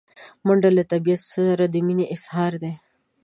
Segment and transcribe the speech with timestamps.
[0.45, 2.73] منډه له طبیعت سره د مینې اظهار دی